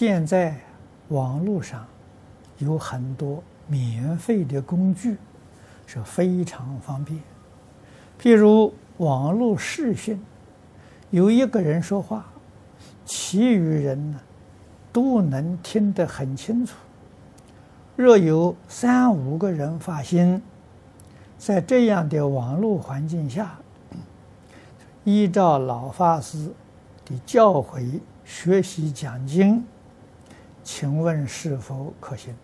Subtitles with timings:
[0.00, 0.54] 现在
[1.08, 1.84] 网络上
[2.58, 5.16] 有很多免费的工具，
[5.88, 7.20] 是非常方便。
[8.22, 10.24] 譬如网络视讯，
[11.10, 12.24] 有一个人说话，
[13.04, 14.20] 其余人呢
[14.92, 16.76] 都能听得很清楚。
[17.96, 20.40] 若有三五个人发心，
[21.36, 23.58] 在这样的网络环境下，
[25.02, 26.52] 依照老法师
[27.04, 29.66] 的教诲学习讲经。
[30.70, 32.34] 请问是否可行？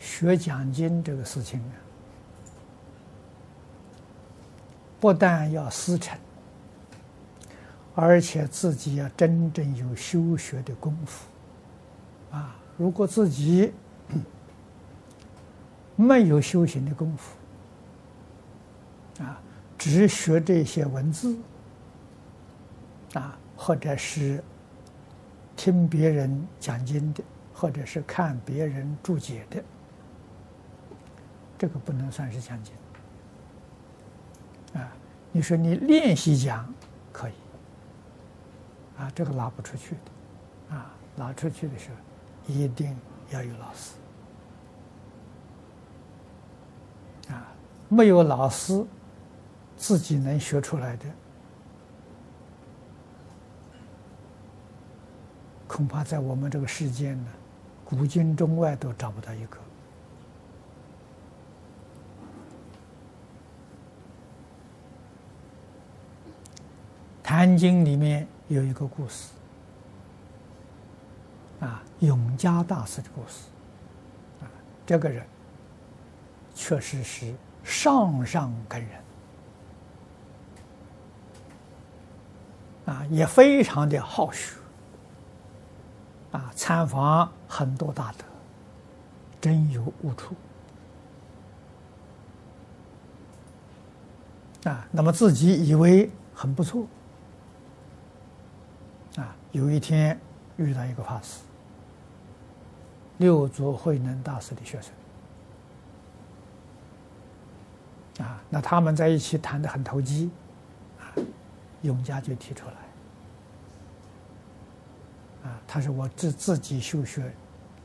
[0.00, 1.72] 学讲经这个事情啊，
[4.98, 6.18] 不但要师承，
[7.94, 11.26] 而且自己要真正有修学的功夫
[12.32, 12.56] 啊！
[12.76, 13.72] 如果自己
[15.94, 17.36] 没有修行的功夫
[19.22, 19.40] 啊，
[19.78, 21.38] 只学这些文字。
[23.14, 24.42] 啊，或者是
[25.56, 27.22] 听别人讲经的，
[27.52, 29.62] 或者是看别人注解的，
[31.58, 32.72] 这个不能算是讲经。
[34.80, 34.92] 啊，
[35.32, 36.72] 你说你练习讲
[37.12, 37.32] 可以，
[38.96, 41.96] 啊，这个拿不出去的，啊，拿出去的时候
[42.46, 42.96] 一定
[43.30, 43.96] 要有老师，
[47.32, 47.52] 啊，
[47.88, 48.86] 没有老师，
[49.76, 51.06] 自己能学出来的。
[55.80, 57.30] 恐怕在我们这个世间呢，
[57.86, 59.56] 古今中外都找不到一个。
[67.22, 69.30] 《坛经》里面有一个故事，
[71.60, 73.44] 啊，永嘉大师的故事，
[74.42, 74.44] 啊，
[74.84, 75.24] 这个人
[76.54, 77.32] 确实是
[77.64, 78.90] 上上根人，
[82.84, 84.59] 啊，也非常的好学。
[86.32, 88.24] 啊，参访很多大德，
[89.40, 90.34] 真有悟处。
[94.64, 96.86] 啊，那么自己以为很不错。
[99.16, 100.20] 啊，有一天
[100.56, 101.40] 遇到一个法师，
[103.18, 104.92] 六祖慧能大师的学生。
[108.24, 110.30] 啊，那他们在一起谈得很投机，
[111.00, 111.10] 啊，
[111.82, 112.74] 永嘉就提出来。
[115.44, 117.32] 啊，他说我自自己修学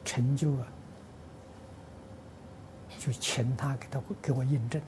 [0.04, 0.68] 成就啊，
[3.00, 4.82] 就请他给他给我印证。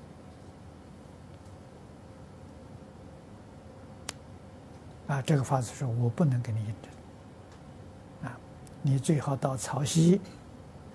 [5.07, 8.29] 啊，这个法师说我不能给你印证。
[8.29, 8.37] 啊，
[8.81, 10.19] 你最好到曹溪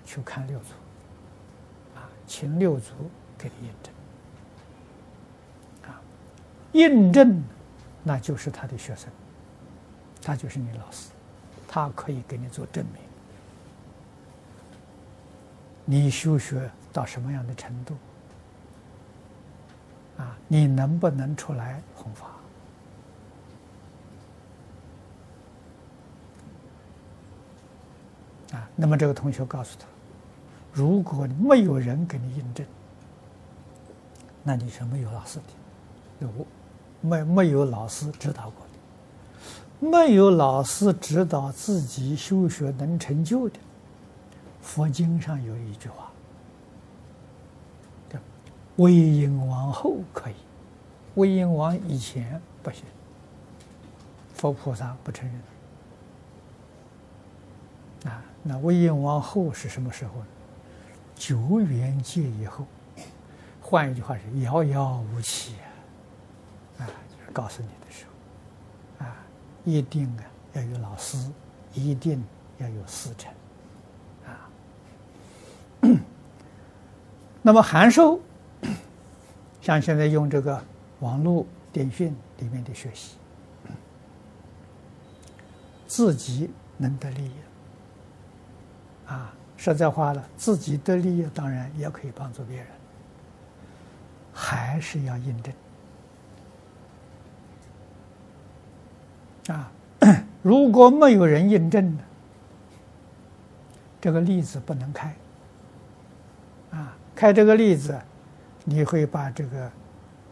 [0.05, 0.65] 去看六祖。
[1.95, 2.93] 啊，请六祖
[3.35, 3.91] 给你印证。
[5.89, 5.99] 啊，
[6.73, 7.43] 印证
[8.03, 9.09] 那就是他的学生，
[10.21, 11.09] 他就是你老师。
[11.67, 13.01] 他可以给你做证明，
[15.85, 17.95] 你修学到什么样的程度
[20.17, 20.37] 啊？
[20.47, 22.27] 你能不能出来弘法
[28.57, 28.69] 啊？
[28.75, 29.85] 那么这个同学告诉他，
[30.71, 32.65] 如果没有人给你印证，
[34.43, 35.45] 那你是没有老师的，
[36.19, 36.29] 有
[37.01, 38.65] 没没有老师指导过？
[39.83, 43.59] 没有老师指导自己修学能成就的，
[44.61, 46.09] 佛经上有一句话
[48.09, 48.17] ：“叫
[48.77, 50.35] 魏婴王后可以，
[51.15, 52.83] 魏婴王以前不行。
[54.35, 55.29] 佛菩萨不承
[58.03, 58.13] 认。
[58.13, 60.27] 啊，那魏婴王后是什么时候呢？
[61.15, 62.65] 九元界以后。
[63.61, 65.55] 换一句话是遥遥无期
[66.77, 66.85] 啊！
[66.85, 68.11] 就是告诉你的时候。”
[69.05, 69.15] 啊
[69.65, 71.17] 一定啊，要有老师，
[71.73, 72.23] 一定
[72.57, 73.31] 要有师承，
[74.25, 74.49] 啊。
[77.41, 78.19] 那么函授，
[79.61, 80.61] 像现在用这个
[80.99, 83.15] 网络电讯里面的学习，
[85.87, 87.33] 自己能得利益，
[89.07, 92.67] 啊，实在话了，自己得利益，当然也可以帮助别人，
[94.33, 95.53] 还是要印证。
[99.47, 99.71] 啊，
[100.41, 102.03] 如果没有人印证的，
[103.99, 105.13] 这个例子不能开。
[106.71, 107.99] 啊，开这个例子，
[108.63, 109.71] 你会把这个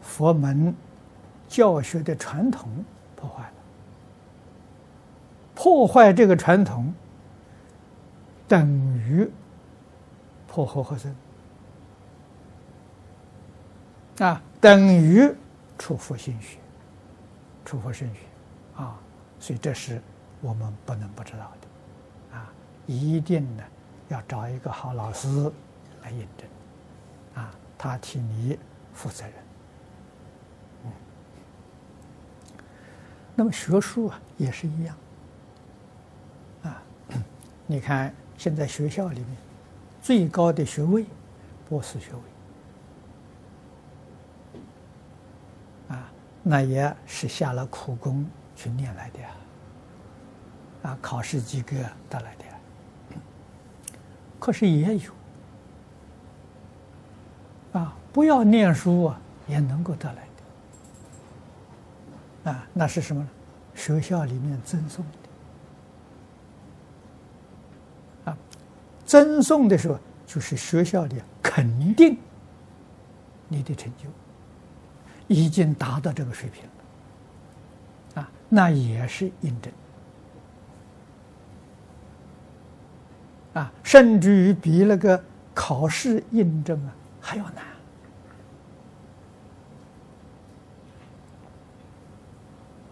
[0.02, 0.74] 佛门
[1.48, 2.70] 教学的传统
[3.16, 3.54] 破坏了。
[5.54, 6.94] 破坏这个传统，
[8.48, 8.68] 等
[8.98, 9.30] 于
[10.48, 11.16] 破和合僧。
[14.20, 15.32] 啊，等于
[15.78, 16.58] 出佛心学。
[17.64, 18.20] 出佛身学
[18.84, 19.00] 啊，
[19.40, 20.02] 所以这是
[20.42, 22.52] 我们不能不知道的啊，
[22.88, 23.64] 一定呢
[24.10, 25.28] 要找一个好老师
[26.02, 26.50] 来验证
[27.36, 28.58] 啊，他替你
[28.94, 29.34] 负责任。
[30.86, 30.92] 嗯，
[33.36, 34.98] 那么学术啊也是一样
[36.64, 36.82] 啊，
[37.68, 39.38] 你看现在学校里面
[40.02, 41.06] 最高的学位，
[41.70, 42.22] 博士学位。
[46.44, 48.26] 那也是下了苦功
[48.56, 49.30] 去念来的呀，
[50.84, 51.76] 啊，考试及格
[52.10, 52.46] 得来的。
[54.40, 55.12] 可是也有，
[57.74, 60.28] 啊，不要念书啊，也能够得来
[62.44, 62.52] 的。
[62.52, 63.30] 啊，那是什么呢？
[63.76, 65.06] 学校里面赠送
[68.26, 68.32] 的。
[68.32, 68.38] 啊，
[69.06, 72.18] 赠送的时候，就是学校里肯定
[73.48, 74.10] 你的成就。
[75.28, 76.72] 已经达到这个水平了，
[78.54, 79.72] 那也是印证，
[83.54, 87.46] 啊，甚至于比那个考试印证啊还要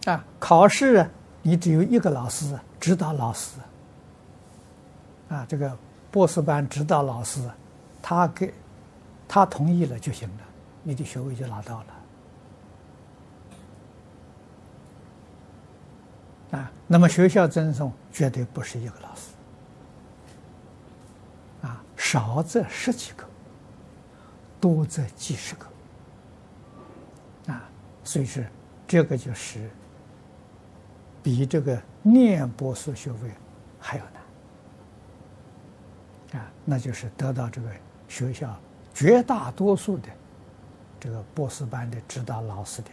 [0.06, 1.06] 难，啊，考试，
[1.42, 3.60] 你只有一个老师指导老师，
[5.28, 5.76] 啊，这个
[6.10, 7.38] 博士班指导老师，
[8.00, 8.54] 他给，
[9.28, 10.44] 他同意了就行了，
[10.82, 11.99] 你的学位就拿到了。
[16.50, 19.22] 啊，那么学校赠送绝对不是一个老师，
[21.62, 23.24] 啊，少则十几个，
[24.60, 25.66] 多则几十个，
[27.52, 27.62] 啊，
[28.02, 28.42] 所以说
[28.88, 29.70] 这个就是
[31.22, 33.30] 比这个念博士学位
[33.78, 34.04] 还要
[36.32, 37.70] 难，啊，那就是得到这个
[38.08, 38.58] 学校
[38.92, 40.08] 绝大多数的
[40.98, 42.90] 这个博士班的指导老师的。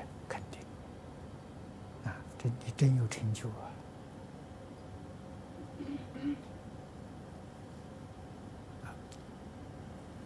[2.38, 3.66] 这你真有成就啊！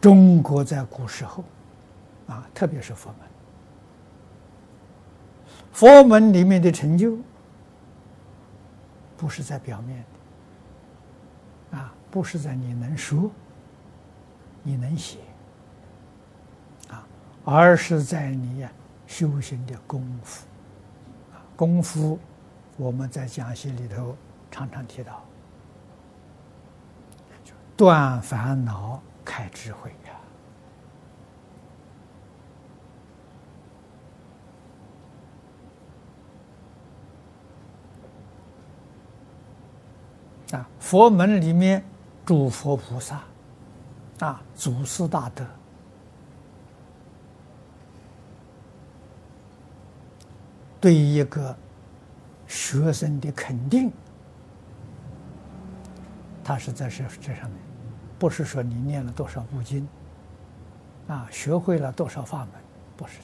[0.01, 1.43] 中国在古时候，
[2.27, 3.19] 啊，特别是佛门，
[5.71, 7.17] 佛门里面的成就，
[9.15, 10.03] 不是在表面
[11.71, 13.31] 的，啊，不是在你能说，
[14.63, 15.19] 你能写，
[16.89, 17.07] 啊，
[17.45, 18.71] 而是在你呀
[19.07, 20.45] 修行的功夫。
[21.61, 22.17] 功夫，
[22.75, 24.17] 我们在讲席里头
[24.49, 25.23] 常常提到，
[27.77, 30.11] 断烦恼、开智慧呀！
[40.57, 41.85] 啊，佛门里面
[42.25, 43.21] 诸佛菩萨，
[44.17, 45.45] 啊，祖师大德。
[50.81, 51.55] 对于一个
[52.47, 53.91] 学生的肯定，
[56.43, 57.59] 他是在这这上面，
[58.17, 59.87] 不是说你念了多少部经，
[61.07, 62.49] 啊，学会了多少法门，
[62.97, 63.19] 不是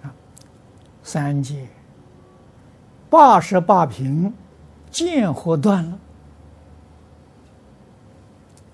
[0.00, 0.08] 的。
[0.08, 0.14] 啊，
[1.02, 1.68] 三界
[3.10, 4.32] 八十八品
[4.90, 5.98] 见惑断了，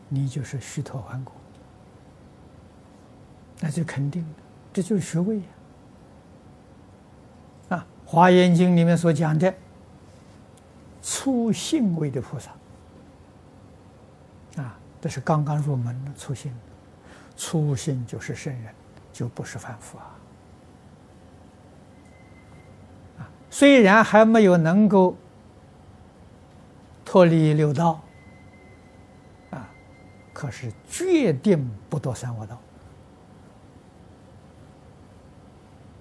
[0.09, 1.35] 你就是虚脱顽果。
[3.60, 4.28] 那就肯定的，
[4.72, 5.44] 这就是学位呀！
[7.71, 9.52] 啊，《华严经》里面所讲的
[11.02, 12.52] 初信位的菩萨，
[14.62, 16.54] 啊，这是刚刚入门的初信，
[17.37, 18.73] 初信就是圣人，
[19.12, 20.06] 就不是凡夫啊！
[23.18, 25.16] 啊，虽然还没有能够
[27.04, 28.00] 脱离六道，
[29.50, 29.68] 啊，
[30.33, 32.56] 可是决定不堕三恶道。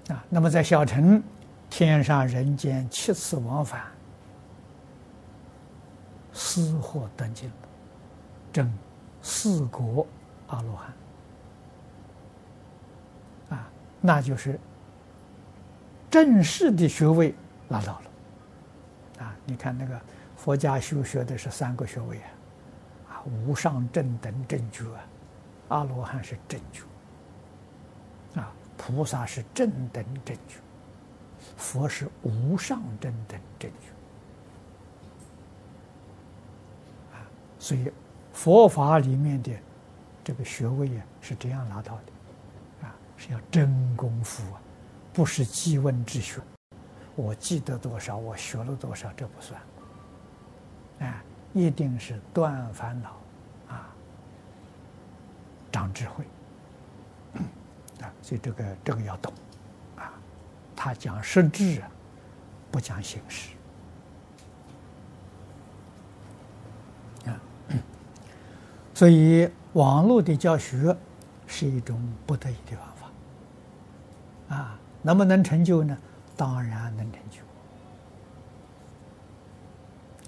[0.10, 1.22] 啊，那么在小城，
[1.70, 3.82] 天上人间七次往返，
[6.32, 7.52] 思获断尽，
[8.54, 8.72] 证
[9.22, 10.08] 四果
[10.48, 10.94] 阿罗汉，
[13.50, 14.58] 啊，那就是
[16.10, 17.36] 正式的学位
[17.68, 20.00] 拿到了，啊，你看那个
[20.38, 22.32] 佛家修学的是三个学位啊，
[23.10, 25.04] 啊，无上正等正觉啊，
[25.68, 26.84] 阿罗汉是正觉。
[28.78, 30.60] 菩萨是正等正觉，
[31.58, 33.70] 佛是无上正等正。
[33.72, 33.88] 觉，
[37.14, 37.26] 啊，
[37.60, 37.92] 所以
[38.32, 39.52] 佛法里面的
[40.24, 44.62] 这个学位啊是这样拿到的，啊，是要真功夫啊，
[45.12, 46.40] 不是记问之学，
[47.16, 49.60] 我记得多少，我学了多少，这不算，
[51.00, 53.18] 啊，一定是断烦恼，
[53.70, 53.90] 啊，
[55.72, 56.24] 长智慧。
[58.28, 59.32] 所以这个这个要懂
[59.96, 60.12] 啊。
[60.76, 61.90] 他讲实质啊，
[62.70, 63.52] 不讲形式
[67.26, 67.40] 啊。
[68.94, 70.94] 所以网络的教学
[71.46, 74.78] 是一种不得已的方法啊。
[75.02, 75.98] 能不能成就呢？
[76.36, 77.40] 当然能成就。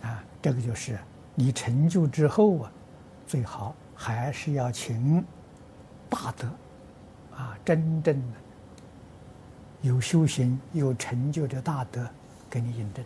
[0.07, 0.97] 啊，这个就是
[1.35, 2.71] 你成就之后啊，
[3.27, 5.21] 最好还是要请
[6.09, 6.47] 大德，
[7.39, 8.37] 啊，真正的
[9.81, 12.05] 有修行、有成就的大德
[12.49, 13.05] 给你引证。